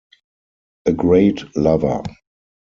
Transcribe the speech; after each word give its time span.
A 0.87 0.93
great 0.93 1.43
lover. 1.55 2.01